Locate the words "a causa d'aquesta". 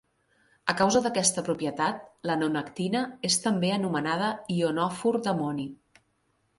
0.71-1.43